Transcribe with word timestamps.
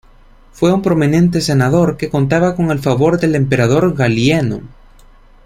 Fue 0.51 0.73
un 0.73 0.81
prominente 0.81 1.41
senador, 1.41 1.95
que 1.95 2.09
contaba 2.09 2.55
con 2.55 2.71
el 2.71 2.79
favor 2.79 3.19
del 3.19 3.35
emperador 3.35 3.93
Galieno. 3.95 4.61